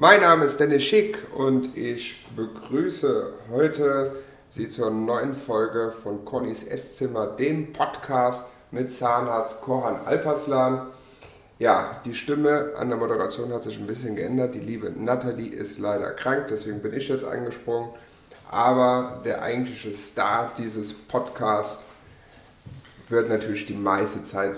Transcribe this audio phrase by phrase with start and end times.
[0.00, 4.16] Mein Name ist Dennis Schick und ich begrüße heute
[4.48, 10.86] Sie zur neuen Folge von Connys Esszimmer, dem Podcast mit Zahnarzt Korhan Alpaslan.
[11.58, 14.54] Ja, die Stimme an der Moderation hat sich ein bisschen geändert.
[14.54, 17.90] Die liebe Nathalie ist leider krank, deswegen bin ich jetzt eingesprungen.
[18.50, 21.84] Aber der eigentliche Star dieses Podcasts
[23.10, 24.56] wird natürlich die meiste Zeit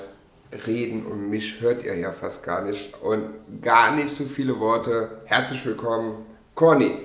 [0.67, 2.95] reden und mich hört ihr ja fast gar nicht.
[3.03, 5.23] Und gar nicht so viele Worte.
[5.25, 6.99] Herzlich willkommen, Corny.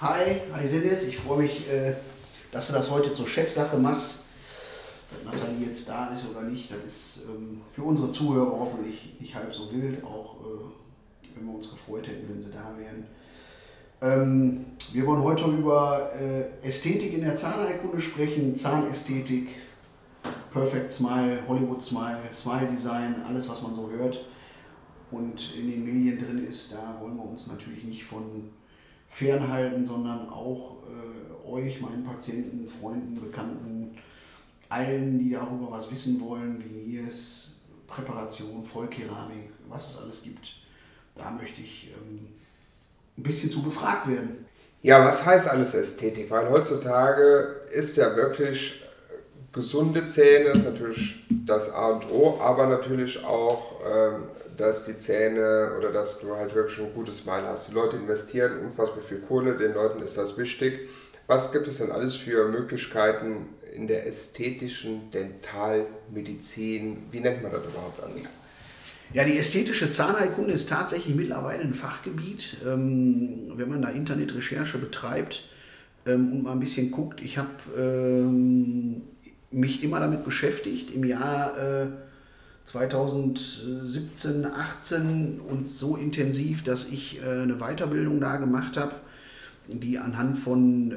[0.00, 1.94] Hi, hi Dennis, ich freue mich, äh,
[2.50, 4.20] dass du das heute zur Chefsache machst.
[5.12, 9.34] Ob Nathalie jetzt da ist oder nicht, das ist ähm, für unsere Zuhörer hoffentlich nicht
[9.34, 13.06] halb so wild, auch äh, wenn wir uns gefreut hätten, wenn sie da wären.
[14.02, 19.48] Ähm, wir wollen heute über äh, Ästhetik in der Zahnheilkunde sprechen, Zahnästhetik,
[20.54, 24.24] Perfect Smile, Hollywood Smile, Smile Design, alles was man so hört
[25.10, 28.50] und in den Medien drin ist, da wollen wir uns natürlich nicht von
[29.08, 33.96] fernhalten, sondern auch äh, euch, meinen Patienten, Freunden, Bekannten,
[34.68, 37.52] allen, die darüber was wissen wollen, Veneers,
[37.86, 40.54] Präparation, Vollkeramik, was es alles gibt.
[41.14, 42.28] Da möchte ich ähm,
[43.18, 44.46] ein bisschen zu befragt werden.
[44.82, 46.30] Ja, was heißt alles Ästhetik?
[46.30, 48.83] Weil heutzutage ist ja wirklich
[49.54, 54.24] gesunde Zähne ist natürlich das A und O, aber natürlich auch, ähm,
[54.56, 57.68] dass die Zähne oder dass du halt wirklich ein gutes Smile hast.
[57.70, 60.88] Die Leute investieren unfassbar viel Kohle, den Leuten ist das wichtig.
[61.26, 67.04] Was gibt es denn alles für Möglichkeiten in der ästhetischen Dentalmedizin?
[67.10, 68.28] Wie nennt man das überhaupt alles?
[69.12, 72.56] Ja, die ästhetische Zahnheilkunde ist tatsächlich mittlerweile ein Fachgebiet.
[72.66, 75.44] Ähm, wenn man da Internetrecherche betreibt
[76.06, 77.50] ähm, und mal ein bisschen guckt, ich habe
[79.54, 81.86] mich immer damit beschäftigt, im Jahr äh,
[82.64, 88.94] 2017, 18 und so intensiv, dass ich äh, eine Weiterbildung da gemacht habe,
[89.68, 90.94] die anhand von äh,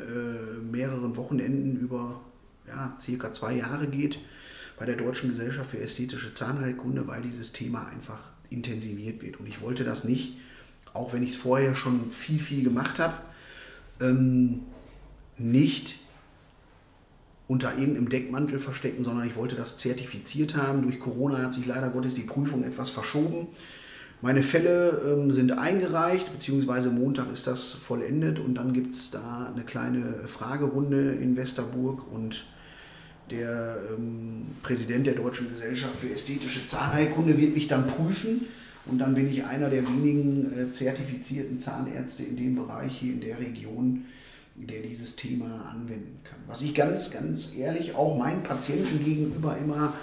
[0.72, 2.22] mehreren Wochenenden über
[2.68, 4.20] ja, circa zwei Jahre geht
[4.78, 8.20] bei der Deutschen Gesellschaft für ästhetische Zahnheilkunde, weil dieses Thema einfach
[8.50, 9.40] intensiviert wird.
[9.40, 10.38] Und ich wollte das nicht,
[10.94, 13.16] auch wenn ich es vorher schon viel, viel gemacht habe,
[14.00, 14.62] ähm,
[15.38, 16.00] nicht
[17.48, 20.82] unter irgendeinem Deckmantel verstecken, sondern ich wollte das zertifiziert haben.
[20.82, 23.48] Durch Corona hat sich leider Gottes die Prüfung etwas verschoben.
[24.22, 29.52] Meine Fälle ähm, sind eingereicht, beziehungsweise Montag ist das vollendet und dann gibt es da
[29.54, 32.44] eine kleine Fragerunde in Westerburg und
[33.30, 38.48] der ähm, Präsident der Deutschen Gesellschaft für ästhetische Zahnheilkunde wird mich dann prüfen
[38.86, 43.22] und dann bin ich einer der wenigen äh, zertifizierten Zahnärzte in dem Bereich hier in
[43.22, 44.06] der Region,
[44.66, 46.40] der dieses Thema anwenden kann.
[46.48, 49.94] Was ich ganz, ganz ehrlich auch meinen Patienten gegenüber immer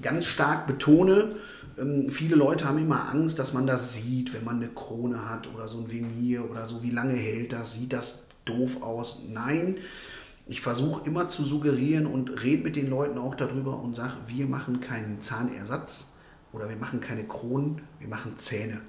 [0.00, 1.36] ganz stark betone,
[1.78, 5.52] ähm, viele Leute haben immer Angst, dass man das sieht, wenn man eine Krone hat
[5.54, 9.20] oder so ein Venier oder so, wie lange hält das, sieht das doof aus.
[9.28, 9.76] Nein,
[10.46, 14.46] ich versuche immer zu suggerieren und rede mit den Leuten auch darüber und sage, wir
[14.46, 16.08] machen keinen Zahnersatz
[16.52, 18.80] oder wir machen keine Kronen, wir machen Zähne.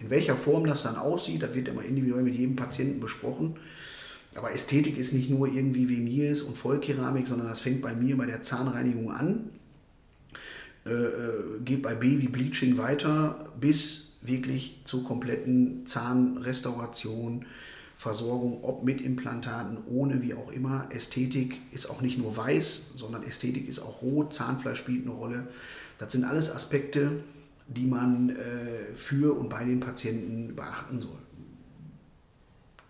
[0.00, 3.56] In welcher Form das dann aussieht, das wird immer individuell mit jedem Patienten besprochen.
[4.34, 8.26] Aber Ästhetik ist nicht nur irgendwie Veneers und Vollkeramik, sondern das fängt bei mir bei
[8.26, 9.50] der Zahnreinigung an,
[10.86, 17.46] äh, äh, geht bei B wie Bleaching weiter bis wirklich zur kompletten Zahnrestauration,
[17.96, 20.88] Versorgung, ob mit Implantaten, ohne wie auch immer.
[20.90, 25.48] Ästhetik ist auch nicht nur weiß, sondern Ästhetik ist auch rot, Zahnfleisch spielt eine Rolle.
[25.98, 27.12] Das sind alles Aspekte,
[27.68, 31.18] die man äh, für und bei den Patienten beachten soll.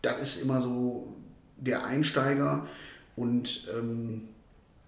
[0.00, 1.13] Das ist immer so
[1.64, 2.66] der Einsteiger.
[3.16, 4.22] Und ähm,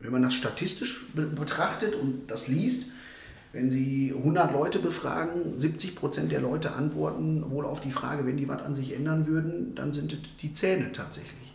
[0.00, 2.86] wenn man das statistisch betrachtet und das liest,
[3.52, 8.36] wenn Sie 100 Leute befragen, 70 Prozent der Leute antworten wohl auf die Frage, wenn
[8.36, 11.54] die was an sich ändern würden, dann sind es die Zähne tatsächlich.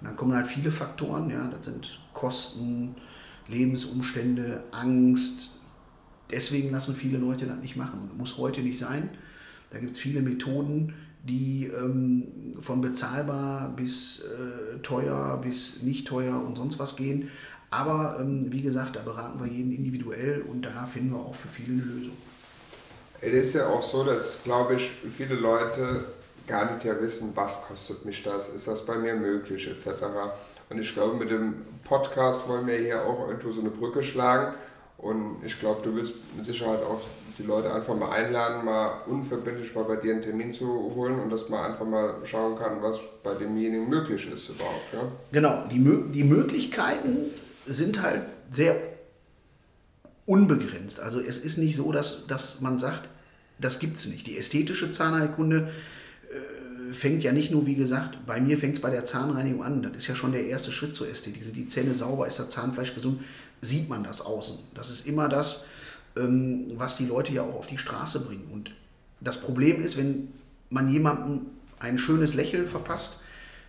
[0.00, 2.96] Und dann kommen halt viele Faktoren, ja, das sind Kosten,
[3.48, 5.50] Lebensumstände, Angst.
[6.30, 8.10] Deswegen lassen viele Leute das nicht machen.
[8.18, 9.08] Muss heute nicht sein.
[9.70, 10.94] Da gibt es viele Methoden,
[11.26, 17.30] die ähm, von bezahlbar bis äh, teuer bis nicht teuer und sonst was gehen.
[17.70, 21.48] Aber ähm, wie gesagt, da beraten wir jeden individuell und da finden wir auch für
[21.48, 22.16] viele eine Lösung.
[23.20, 26.04] Es ist ja auch so, dass, glaube ich, viele Leute
[26.46, 30.04] gar nicht ja wissen, was kostet mich das, ist das bei mir möglich, etc.
[30.68, 34.54] Und ich glaube, mit dem Podcast wollen wir hier auch irgendwo so eine Brücke schlagen.
[34.98, 37.00] Und ich glaube, du willst mit Sicherheit auch
[37.38, 41.30] die Leute einfach mal einladen, mal unverbindlich mal bei dir einen Termin zu holen und
[41.30, 44.92] dass man einfach mal schauen kann, was bei demjenigen möglich ist überhaupt.
[44.92, 45.12] Ja?
[45.32, 45.78] Genau, die,
[46.12, 47.18] die Möglichkeiten
[47.66, 48.76] sind halt sehr
[50.24, 51.00] unbegrenzt.
[51.00, 53.08] Also es ist nicht so, dass, dass man sagt,
[53.58, 54.26] das gibt es nicht.
[54.26, 55.70] Die ästhetische Zahnheilkunde
[56.92, 59.82] fängt ja nicht nur, wie gesagt, bei mir fängt es bei der Zahnreinigung an.
[59.82, 61.44] Das ist ja schon der erste Schritt zur Ästhetik.
[61.44, 63.22] Sind die Zähne sauber, ist das Zahnfleisch gesund,
[63.60, 64.58] sieht man das außen.
[64.74, 65.64] Das ist immer das,
[66.16, 68.48] ähm, was die Leute ja auch auf die Straße bringen.
[68.52, 68.70] Und
[69.20, 70.28] das Problem ist, wenn
[70.70, 71.46] man jemandem
[71.78, 73.20] ein schönes Lächeln verpasst,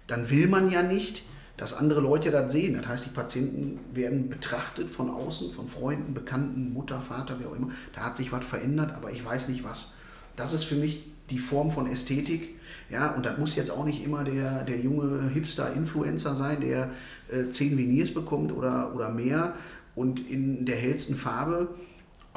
[0.08, 1.24] dann will man ja nicht,
[1.58, 2.78] dass andere Leute das sehen.
[2.78, 7.56] Das heißt, die Patienten werden betrachtet von außen, von Freunden, Bekannten, Mutter, Vater, wer auch
[7.56, 7.72] immer.
[7.94, 9.96] Da hat sich was verändert, aber ich weiß nicht was.
[10.36, 12.56] Das ist für mich die Form von Ästhetik.
[12.90, 16.92] Ja, und das muss jetzt auch nicht immer der, der junge Hipster-Influencer sein, der
[17.30, 19.56] äh, zehn Veneers bekommt oder, oder mehr
[19.96, 21.70] und in der hellsten Farbe.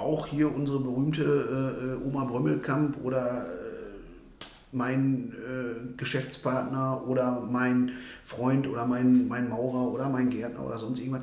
[0.01, 7.93] Auch hier unsere berühmte äh, Oma Brömmelkamp oder äh, mein äh, Geschäftspartner oder mein
[8.23, 11.23] Freund oder mein, mein Maurer oder mein Gärtner oder sonst irgendwas.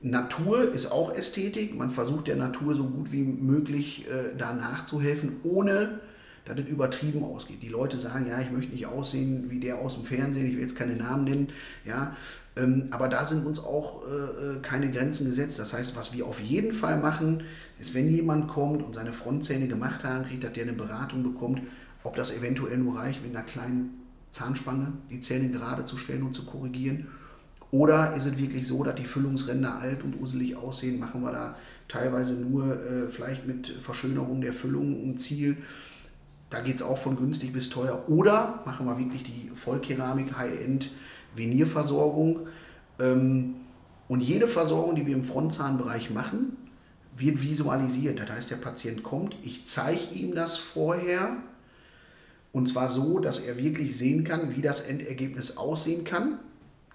[0.00, 1.76] Natur ist auch Ästhetik.
[1.76, 6.00] Man versucht der Natur so gut wie möglich äh, da nachzuhelfen, ohne
[6.44, 7.62] dass es übertrieben ausgeht.
[7.62, 10.62] Die Leute sagen, ja, ich möchte nicht aussehen wie der aus dem Fernsehen, ich will
[10.62, 11.48] jetzt keine Namen nennen,
[11.84, 12.16] ja,
[12.56, 15.58] ähm, aber da sind uns auch äh, äh, keine Grenzen gesetzt.
[15.58, 17.42] Das heißt, was wir auf jeden Fall machen,
[17.80, 21.62] ist, wenn jemand kommt und seine Frontzähne gemacht haben, kriegt, dass der eine Beratung bekommt,
[22.04, 26.34] ob das eventuell nur reicht, mit einer kleinen Zahnspange die Zähne gerade zu stellen und
[26.34, 27.08] zu korrigieren.
[27.70, 31.00] Oder ist es wirklich so, dass die Füllungsränder alt und uselig aussehen?
[31.00, 31.56] Machen wir da
[31.88, 35.56] teilweise nur äh, vielleicht mit Verschönerung der Füllung ein Ziel
[36.50, 38.04] da geht es auch von günstig bis teuer.
[38.08, 40.90] Oder machen wir wirklich die Vollkeramik High-End
[41.34, 42.46] Venierversorgung.
[43.00, 43.56] Ähm,
[44.06, 46.56] und jede Versorgung, die wir im Frontzahnbereich machen,
[47.16, 48.20] wird visualisiert.
[48.20, 51.36] Das heißt, der Patient kommt, ich zeige ihm das vorher.
[52.52, 56.38] Und zwar so, dass er wirklich sehen kann, wie das Endergebnis aussehen kann.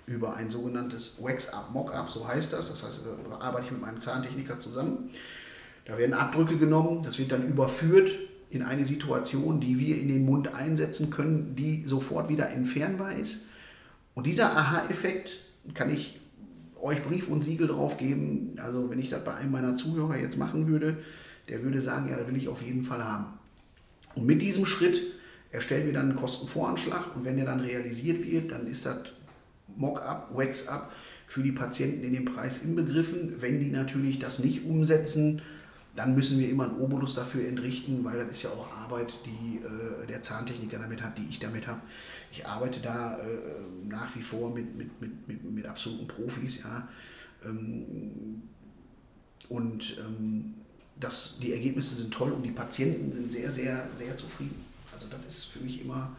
[0.06, 2.69] Über ein sogenanntes Wax-Up, Mock-Up, so heißt das.
[2.69, 5.10] Das heißt, da arbeite ich mit meinem Zahntechniker zusammen.
[5.86, 8.12] Da werden Abdrücke genommen, das wird dann überführt
[8.50, 13.42] in eine Situation, die wir in den Mund einsetzen können, die sofort wieder entfernbar ist.
[14.16, 15.38] Und dieser Aha-Effekt
[15.75, 16.19] kann ich
[16.81, 18.56] euch Brief und Siegel drauf geben.
[18.57, 20.98] Also wenn ich das bei einem meiner Zuhörer jetzt machen würde,
[21.48, 23.25] der würde sagen, ja, das will ich auf jeden Fall haben.
[24.16, 25.00] Und mit diesem Schritt
[25.51, 29.13] erstellen wir dann einen Kostenvoranschlag und wenn der dann realisiert wird, dann ist das
[29.75, 30.92] Mock-up, Wax-up
[31.28, 33.36] für die Patienten in den Preis inbegriffen.
[33.40, 35.42] Wenn die natürlich das nicht umsetzen,
[36.00, 39.57] dann müssen wir immer einen Obolus dafür entrichten, weil das ist ja auch Arbeit, die
[39.57, 41.81] äh, der Zahntechniker damit hat, die ich damit habe.
[42.31, 43.25] Ich arbeite da äh,
[43.86, 46.88] nach wie vor mit, mit, mit, mit, mit absoluten Profis, ja.
[47.44, 48.44] Ähm,
[49.50, 50.54] und ähm,
[50.98, 54.63] das, die Ergebnisse sind toll und die Patienten sind sehr, sehr, sehr zufrieden.
[54.94, 56.16] Also das ist für mich immer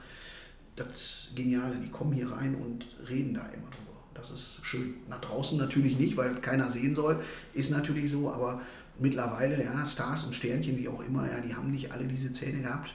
[0.76, 1.76] das Geniale.
[1.82, 3.90] Die kommen hier rein und reden da immer drüber.
[4.12, 4.96] Das ist schön.
[5.08, 7.22] Nach draußen natürlich nicht, weil keiner sehen soll,
[7.54, 8.60] ist natürlich so, aber
[9.00, 12.62] mittlerweile, ja, Stars und Sternchen, wie auch immer, ja, die haben nicht alle diese Zähne
[12.62, 12.94] gehabt.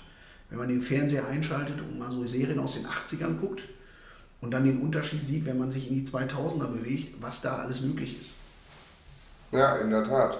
[0.49, 3.63] Wenn man den Fernseher einschaltet und mal so Serien aus den 80ern guckt
[4.41, 7.81] und dann den Unterschied sieht, wenn man sich in die 2000er bewegt, was da alles
[7.81, 8.29] möglich ist.
[9.51, 10.37] Ja, in der Tat.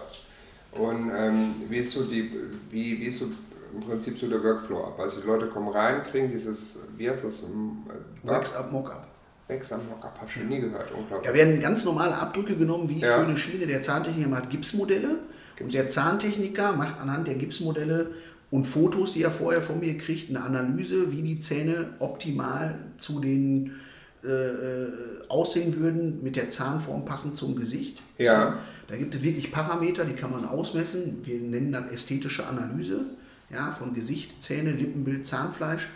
[0.72, 2.30] Und ähm, wie, ist so die,
[2.70, 3.26] wie, wie ist so
[3.74, 5.00] im Prinzip so der Workflow ab?
[5.00, 7.44] Also die Leute kommen rein, kriegen dieses, wie heißt das?
[7.44, 7.46] Äh,
[8.24, 9.08] Wax-up, Mock-up.
[9.48, 11.28] Wax-up, Mock-up, habe ich schon nie gehört, unglaublich.
[11.28, 13.18] Ja, werden ganz normale Abdrücke genommen, wie ja.
[13.18, 13.68] für eine Schiene.
[13.68, 15.20] Der Zahntechniker macht Gipsmodelle und
[15.60, 18.12] der Zahntechniker macht anhand der Gipsmodelle
[18.52, 23.20] und Fotos, die er vorher von mir kriegt, eine Analyse, wie die Zähne optimal zu
[23.20, 23.72] den
[24.24, 24.88] äh, äh,
[25.28, 28.02] aussehen würden, mit der Zahnform passend zum Gesicht.
[28.18, 28.60] Ja.
[28.88, 31.20] Da gibt es wirklich Parameter, die kann man ausmessen.
[31.24, 33.02] Wir nennen das ästhetische Analyse
[33.50, 35.88] ja, von Gesicht, Zähne, Lippenbild, Zahnfleisch,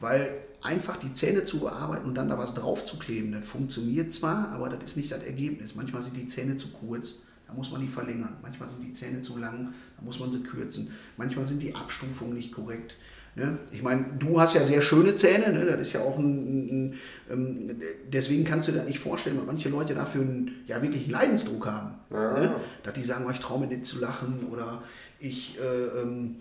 [0.00, 0.28] weil
[0.60, 4.50] einfach die Zähne zu bearbeiten und dann da was drauf zu kleben, das funktioniert zwar,
[4.50, 5.74] aber das ist nicht das Ergebnis.
[5.74, 8.36] Manchmal sind die Zähne zu kurz da muss man die verlängern.
[8.42, 10.92] Manchmal sind die Zähne zu lang, da muss man sie kürzen.
[11.16, 12.96] Manchmal sind die Abstufungen nicht korrekt.
[13.34, 13.58] Ne?
[13.70, 15.64] Ich meine, du hast ja sehr schöne Zähne, ne?
[15.64, 16.94] das ist ja auch ein, ein, ein,
[17.30, 17.82] ähm,
[18.12, 21.66] deswegen kannst du dir nicht vorstellen, weil manche Leute dafür einen, ja wirklich einen Leidensdruck
[21.66, 21.94] haben.
[22.10, 22.38] Ja.
[22.38, 22.54] Ne?
[22.82, 24.82] Dass die sagen, oh, ich traue mir nicht zu lachen oder
[25.18, 26.36] ich äh, ähm,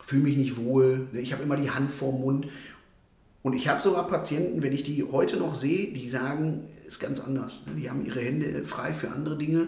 [0.00, 1.20] fühle mich nicht wohl, ne?
[1.20, 2.46] ich habe immer die Hand vorm Mund.
[3.42, 7.20] Und ich habe sogar Patienten, wenn ich die heute noch sehe, die sagen, ist ganz
[7.20, 7.64] anders.
[7.66, 7.80] Ne?
[7.80, 9.66] Die haben ihre Hände frei für andere Dinge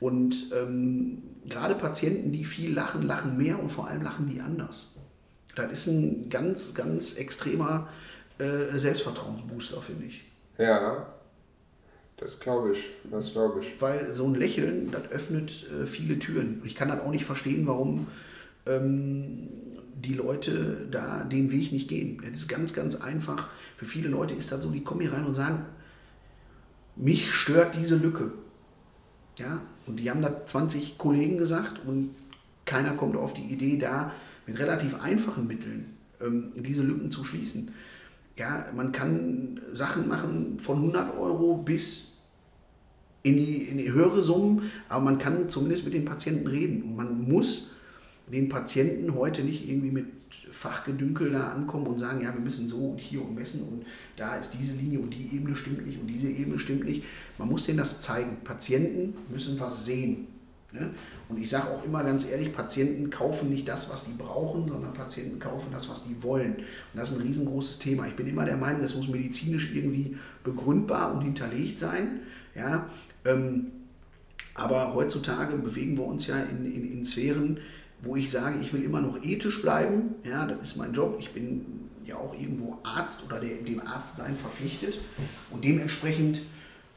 [0.00, 4.88] und ähm, gerade Patienten, die viel lachen, lachen mehr und vor allem lachen die anders.
[5.54, 7.88] Das ist ein ganz, ganz extremer
[8.38, 10.24] äh, Selbstvertrauensbooster, finde ich.
[10.58, 11.06] Ja,
[12.16, 13.80] das glaube ich, das glaube ich.
[13.80, 16.62] Weil so ein Lächeln, das öffnet äh, viele Türen.
[16.64, 18.06] Ich kann das auch nicht verstehen, warum
[18.66, 19.48] ähm,
[19.96, 22.20] die Leute da den Weg nicht gehen.
[22.22, 23.48] Das ist ganz, ganz einfach.
[23.76, 25.64] Für viele Leute ist das so, die kommen hier rein und sagen,
[26.96, 28.32] mich stört diese Lücke.
[29.38, 32.10] Ja, und die haben da 20 Kollegen gesagt und
[32.64, 34.12] keiner kommt auf die Idee, da
[34.46, 37.72] mit relativ einfachen Mitteln ähm, diese Lücken zu schließen.
[38.36, 42.18] Ja, man kann Sachen machen von 100 Euro bis
[43.22, 46.82] in die, in die höhere Summen, aber man kann zumindest mit den Patienten reden.
[46.82, 47.70] Und man muss
[48.26, 50.06] den Patienten heute nicht irgendwie mit
[50.50, 53.84] Fachgedünkel da ankommen und sagen, ja, wir müssen so und hier und messen und
[54.16, 57.04] da ist diese Linie und die Ebene stimmt nicht und diese Ebene stimmt nicht.
[57.38, 58.38] Man muss denen das zeigen.
[58.44, 60.28] Patienten müssen was sehen.
[60.72, 60.90] Ne?
[61.28, 64.92] Und ich sage auch immer ganz ehrlich, Patienten kaufen nicht das, was sie brauchen, sondern
[64.92, 66.56] Patienten kaufen das, was die wollen.
[66.56, 66.64] Und
[66.94, 68.06] das ist ein riesengroßes Thema.
[68.08, 72.20] Ich bin immer der Meinung, das muss medizinisch irgendwie begründbar und hinterlegt sein.
[72.56, 72.88] Ja?
[73.24, 73.70] Ähm,
[74.54, 77.58] aber heutzutage bewegen wir uns ja in, in, in Sphären,
[78.04, 80.14] wo ich sage, ich will immer noch ethisch bleiben.
[80.24, 81.16] Ja, das ist mein Job.
[81.18, 84.98] Ich bin ja auch irgendwo Arzt oder dem Arztsein verpflichtet.
[85.50, 86.42] Und dementsprechend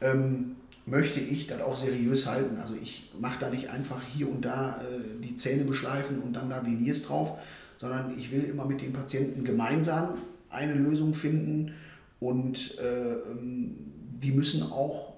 [0.00, 2.56] ähm, möchte ich das auch seriös halten.
[2.60, 6.50] Also ich mache da nicht einfach hier und da äh, die Zähne beschleifen und dann
[6.50, 7.38] da Veneers drauf,
[7.76, 10.10] sondern ich will immer mit den Patienten gemeinsam
[10.50, 11.74] eine Lösung finden
[12.20, 13.76] und äh, ähm,
[14.20, 15.14] die müssen auch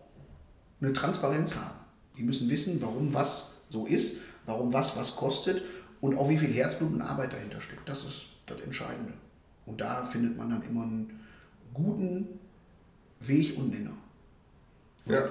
[0.81, 1.79] eine Transparenz haben.
[2.19, 5.63] Die müssen wissen, warum was so ist, warum was was kostet
[6.01, 7.89] und auch wie viel Herzblut und Arbeit dahinter steckt.
[7.89, 9.13] Das ist das Entscheidende.
[9.67, 11.21] Und da findet man dann immer einen
[11.75, 12.41] guten
[13.21, 13.97] Weg und Nenner.
[15.07, 15.29] Ja.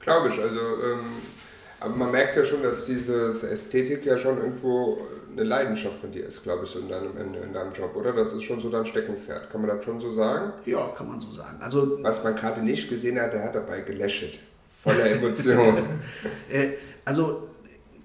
[0.00, 0.40] Glaube ich.
[0.40, 1.06] Also, ähm,
[1.80, 4.98] aber man merkt ja schon, dass diese Ästhetik ja schon irgendwo
[5.32, 8.12] eine Leidenschaft von dir ist, glaube ich, so in deinem, in, in, deinem Job, oder?
[8.12, 9.50] Das ist schon so dein Steckenpferd.
[9.50, 10.52] Kann man das schon so sagen?
[10.64, 11.58] Ja, kann man so sagen.
[11.60, 14.38] Also, Was man gerade nicht gesehen hat, der hat dabei gelächelt.
[14.82, 15.78] Voller Emotion.
[16.50, 16.72] Äh,
[17.04, 17.47] also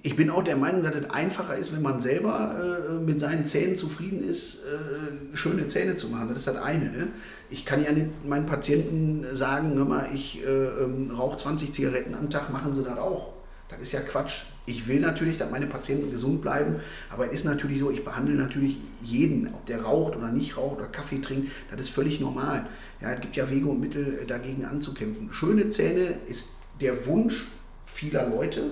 [0.06, 3.46] ich bin auch der Meinung, dass es einfacher ist, wenn man selber äh, mit seinen
[3.46, 6.28] Zähnen zufrieden ist, äh, schöne Zähne zu machen.
[6.28, 6.92] Das ist das eine.
[6.92, 7.08] Ne?
[7.50, 12.16] Ich kann ja nicht meinen Patienten sagen, hör mal, ich äh, ähm, rauche 20 Zigaretten
[12.16, 13.32] am Tag, machen sie das auch.
[13.70, 14.44] Das ist ja Quatsch.
[14.66, 16.76] Ich will natürlich, dass meine Patienten gesund bleiben,
[17.10, 20.80] aber es ist natürlich so, ich behandle natürlich jeden, ob der raucht oder nicht raucht
[20.80, 22.68] oder Kaffee trinkt, das ist völlig normal.
[23.02, 25.30] Ja, es gibt ja Wege und Mittel, äh, dagegen anzukämpfen.
[25.32, 26.50] Schöne Zähne ist
[26.82, 27.48] der Wunsch
[27.86, 28.72] vieler Leute.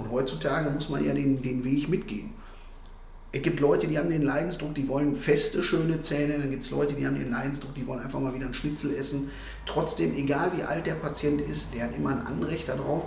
[0.00, 2.32] Und heutzutage muss man ja den, den Weg mitgehen.
[3.32, 6.38] Es gibt Leute, die haben den Leidensdruck, die wollen feste, schöne Zähne.
[6.38, 8.94] Dann gibt es Leute, die haben den Leidensdruck, die wollen einfach mal wieder einen Schnitzel
[8.94, 9.30] essen.
[9.66, 13.04] Trotzdem, egal wie alt der Patient ist, der hat immer ein Anrecht darauf,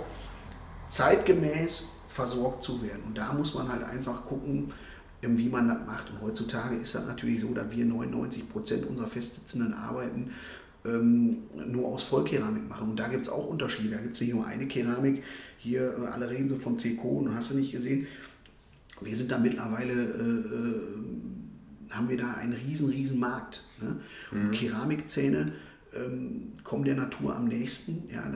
[0.88, 3.02] zeitgemäß versorgt zu werden.
[3.06, 4.72] Und da muss man halt einfach gucken,
[5.22, 6.10] ähm, wie man das macht.
[6.10, 10.30] Und heutzutage ist das natürlich so, dass wir 99 Prozent unserer festsitzenden Arbeiten
[10.84, 12.90] ähm, nur aus Vollkeramik machen.
[12.90, 13.90] Und da gibt es auch Unterschiede.
[13.90, 15.22] Da gibt es nicht nur eine Keramik,
[15.58, 18.06] hier, äh, alle reden so von Zirkon und hast du nicht gesehen.
[19.00, 23.64] Wir sind da mittlerweile, äh, äh, haben wir da einen riesen, riesen Markt.
[23.80, 23.96] Ne?
[24.30, 24.40] Mhm.
[24.40, 25.52] Und Keramikzähne
[25.94, 28.04] ähm, kommen der Natur am nächsten.
[28.12, 28.30] Ja,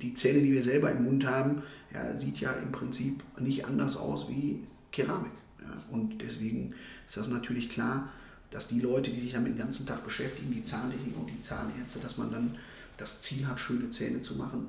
[0.00, 1.62] die Zähne, die wir selber im Mund haben,
[1.94, 4.60] ja, sieht ja im Prinzip nicht anders aus wie
[4.90, 5.32] Keramik.
[5.60, 5.82] Ja?
[5.90, 6.74] Und deswegen
[7.06, 8.10] ist das natürlich klar,
[8.52, 11.98] dass die Leute, die sich damit den ganzen Tag beschäftigen, die Zahntechnik und die Zahnärzte,
[12.00, 12.56] dass man dann
[12.98, 14.68] das Ziel hat, schöne Zähne zu machen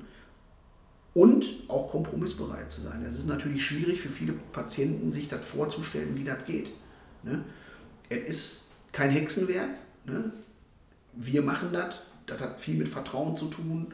[1.12, 3.04] und auch kompromissbereit zu sein.
[3.04, 6.70] Es ist natürlich schwierig für viele Patienten, sich das vorzustellen, wie das geht.
[7.22, 7.44] Ne?
[8.08, 9.70] Es ist kein Hexenwerk.
[10.06, 10.32] Ne?
[11.12, 11.96] Wir machen das.
[12.26, 13.92] Das hat viel mit Vertrauen zu tun,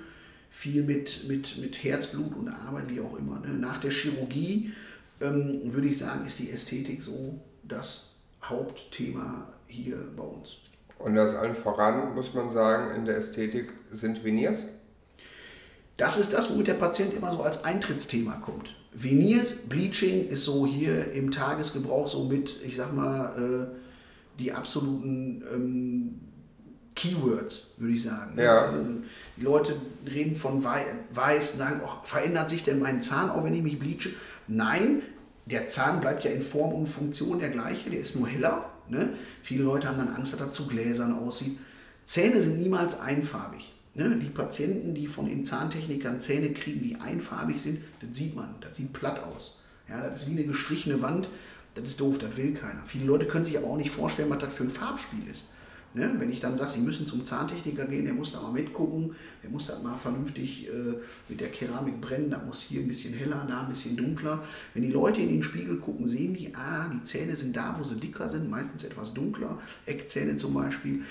[0.50, 3.40] viel mit, mit, mit Herzblut und Arbeit, wie auch immer.
[3.40, 3.48] Ne?
[3.48, 4.72] Nach der Chirurgie
[5.20, 10.56] ähm, würde ich sagen, ist die Ästhetik so das Hauptthema hier bei uns.
[10.98, 14.68] Und das allen voran, muss man sagen, in der Ästhetik sind Veneers?
[15.96, 18.74] Das ist das, womit der Patient immer so als Eintrittsthema kommt.
[18.92, 25.44] Veneers, Bleaching ist so hier im Tagesgebrauch so mit, ich sag mal, äh, die absoluten
[25.52, 26.20] ähm,
[26.94, 28.38] Keywords, würde ich sagen.
[28.38, 28.74] Ja.
[29.36, 29.76] Die Leute
[30.10, 34.10] reden von weiß, sagen, oh, verändert sich denn mein Zahn auch, wenn ich mich bleache?
[34.48, 35.02] Nein,
[35.46, 38.69] der Zahn bleibt ja in Form und Funktion der gleiche, der ist nur heller.
[38.90, 39.10] Ne?
[39.42, 41.58] Viele Leute haben dann Angst, dass er zu gläsern aussieht.
[42.04, 43.72] Zähne sind niemals einfarbig.
[43.94, 48.54] Ne, die Patienten, die von den Zahntechnikern Zähne kriegen, die einfarbig sind, das sieht man,
[48.60, 49.60] das sieht platt aus.
[49.88, 51.28] Ja, das ist wie eine gestrichene Wand,
[51.74, 52.84] das ist doof, das will keiner.
[52.84, 55.46] Viele Leute können sich aber auch nicht vorstellen, was das für ein Farbspiel ist.
[55.92, 59.16] Ne, wenn ich dann sage, sie müssen zum Zahntechniker gehen, der muss da mal mitgucken,
[59.42, 60.94] der muss das mal vernünftig äh,
[61.28, 64.40] mit der Keramik brennen, da muss hier ein bisschen heller, da ein bisschen dunkler.
[64.72, 67.82] Wenn die Leute in den Spiegel gucken, sehen die, ah, die Zähne sind da, wo
[67.82, 71.02] sie dicker sind, meistens etwas dunkler, Eckzähne zum Beispiel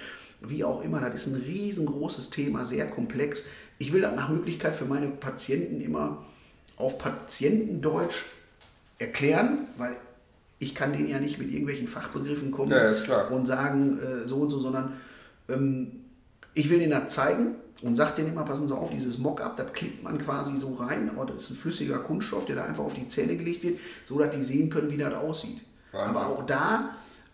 [0.42, 1.02] wie auch immer.
[1.02, 3.44] Das ist ein riesengroßes Thema, sehr komplex.
[3.78, 6.26] Ich will das nach Möglichkeit für meine Patienten immer
[6.78, 8.24] auf Patientendeutsch
[8.98, 9.96] erklären, weil
[10.60, 14.50] ich kann denen ja nicht mit irgendwelchen Fachbegriffen kommen ja, und sagen äh, so und
[14.50, 14.94] so, sondern
[15.48, 15.92] ähm,
[16.54, 19.72] ich will denen das zeigen und sage denen immer, passen Sie auf, dieses Mockup, das
[19.72, 22.94] klickt man quasi so rein, aber das ist ein flüssiger Kunststoff, der da einfach auf
[22.94, 25.62] die Zähne gelegt wird, so dass die sehen können, wie das aussieht.
[25.92, 26.16] Wahnsinn.
[26.16, 26.90] Aber auch da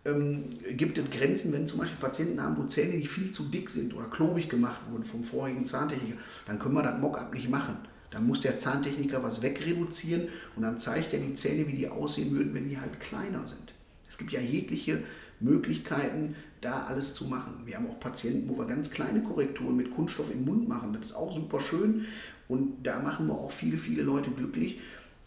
[0.06, 3.72] ähm, gibt es Grenzen, wenn zum Beispiel Patienten haben, wo Zähne die viel zu dick
[3.72, 7.78] sind oder klobig gemacht wurden vom vorigen Zahntechniker, dann können wir das Mock-up nicht machen.
[8.16, 12.32] Dann muss der Zahntechniker was wegreduzieren und dann zeigt er die Zähne, wie die aussehen
[12.32, 13.74] würden, wenn die halt kleiner sind.
[14.08, 15.04] Es gibt ja jegliche
[15.42, 17.64] Möglichkeiten, da alles zu machen.
[17.66, 20.94] Wir haben auch Patienten, wo wir ganz kleine Korrekturen mit Kunststoff im Mund machen.
[20.94, 22.06] Das ist auch super schön
[22.48, 24.80] und da machen wir auch viele, viele Leute glücklich.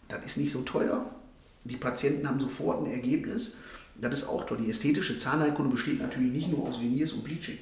[0.07, 1.13] Das ist nicht so teuer.
[1.65, 3.53] Die Patienten haben sofort ein Ergebnis.
[4.01, 4.57] Das ist auch toll.
[4.65, 7.59] Die ästhetische Zahnheilkunde besteht natürlich nicht nur aus Veneers und Bleaching.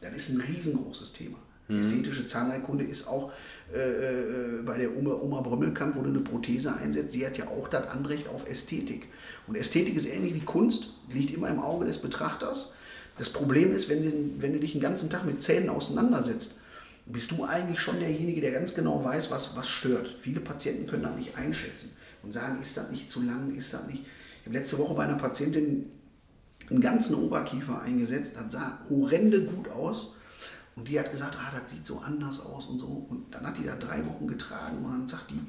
[0.00, 1.36] Das ist ein riesengroßes Thema.
[1.68, 1.78] Mhm.
[1.78, 3.32] Ästhetische Zahnheilkunde ist auch
[3.72, 7.48] äh, äh, bei der Oma, Oma Brömmelkamp, wo du eine Prothese einsetzt, sie hat ja
[7.48, 9.08] auch das Anrecht auf Ästhetik.
[9.46, 12.72] Und Ästhetik ist ähnlich wie Kunst, liegt immer im Auge des Betrachters.
[13.16, 16.58] Das Problem ist, wenn du, wenn du dich den ganzen Tag mit Zähnen auseinandersetzt,
[17.06, 20.16] bist du eigentlich schon derjenige, der ganz genau weiß, was, was stört.
[20.20, 21.92] Viele Patienten können das nicht einschätzen
[22.22, 24.04] und sagen, ist das nicht zu lang, ist das nicht.
[24.40, 25.90] Ich habe letzte Woche bei einer Patientin
[26.70, 30.12] einen ganzen Oberkiefer eingesetzt, das sah horrende gut aus.
[30.74, 33.06] Und die hat gesagt, ah, das sieht so anders aus und so.
[33.08, 35.40] Und dann hat die da drei Wochen getragen und dann sagt die,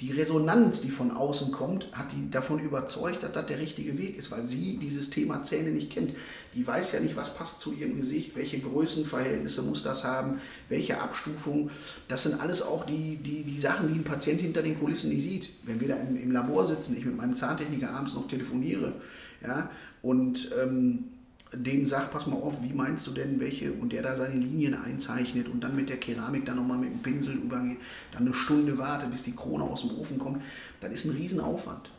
[0.00, 4.16] die Resonanz, die von außen kommt, hat die davon überzeugt, dass das der richtige Weg
[4.16, 6.14] ist, weil sie dieses Thema Zähne nicht kennt.
[6.54, 10.40] Die weiß ja nicht, was passt zu ihrem Gesicht, welche Größenverhältnisse muss das haben,
[10.70, 11.70] welche Abstufung.
[12.08, 15.22] Das sind alles auch die, die, die Sachen, die ein Patient hinter den Kulissen nicht
[15.22, 15.50] sieht.
[15.64, 18.94] Wenn wir da im, im Labor sitzen, ich mit meinem Zahntechniker abends noch telefoniere,
[19.42, 21.04] ja, und ähm,
[21.52, 23.72] dem sagt, pass mal auf, wie meinst du denn welche?
[23.72, 27.02] Und der da seine Linien einzeichnet und dann mit der Keramik dann nochmal mit dem
[27.02, 27.78] Pinsel übergeht,
[28.12, 30.42] dann eine Stunde wartet, bis die Krone aus dem Ofen kommt,
[30.80, 31.90] dann ist ein Riesenaufwand.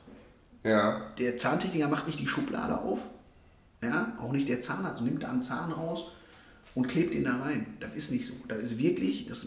[0.64, 1.12] Ja.
[1.18, 3.00] Der Zahntechniker macht nicht die Schublade auf,
[3.84, 6.06] ja, auch nicht der Zahnarzt, nimmt da einen Zahn raus
[6.76, 7.66] und klebt ihn da rein.
[7.80, 8.34] Das ist nicht so.
[8.48, 9.46] Das ist wirklich, das,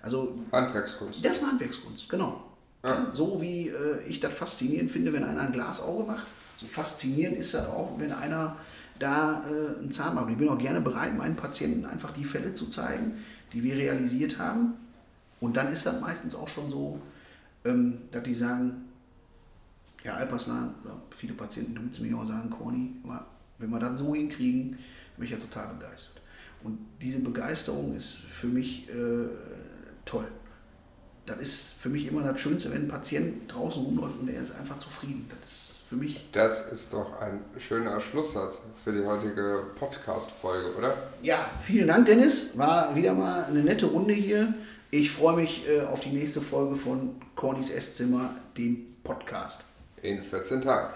[0.00, 0.38] also...
[0.52, 1.24] Handwerkskunst.
[1.24, 2.42] Das ist eine Handwerkskunst, genau.
[2.84, 3.10] Ja.
[3.12, 6.26] So wie äh, ich das faszinierend finde, wenn einer ein Glasauge macht,
[6.56, 8.56] so faszinierend ist das auch, wenn einer
[8.98, 10.32] da äh, einen Zahn machen.
[10.32, 13.14] Ich bin auch gerne bereit, meinen Patienten einfach die Fälle zu zeigen,
[13.52, 14.74] die wir realisiert haben.
[15.40, 17.00] Und dann ist das meistens auch schon so,
[17.64, 18.86] ähm, dass die sagen,
[20.04, 22.92] ja, Alperslan, oder viele Patienten tun es mir auch sagen, Corny,
[23.58, 24.78] wenn wir das so hinkriegen,
[25.16, 26.20] bin ich ja total begeistert.
[26.62, 29.28] Und diese Begeisterung ist für mich äh,
[30.04, 30.26] toll.
[31.26, 34.52] Das ist für mich immer das Schönste, wenn ein Patient draußen rumläuft und er ist
[34.52, 35.26] einfach zufrieden.
[35.28, 36.24] Das ist für mich.
[36.32, 40.96] Das ist doch ein schöner Schlusssatz für die heutige Podcast-Folge, oder?
[41.22, 42.48] Ja, vielen Dank, Dennis.
[42.54, 44.52] War wieder mal eine nette Runde hier.
[44.90, 49.64] Ich freue mich äh, auf die nächste Folge von Cornys Esszimmer, dem Podcast.
[50.02, 50.94] In 14 Tagen.